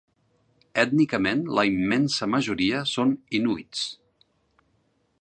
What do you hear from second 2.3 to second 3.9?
majoria són inuits.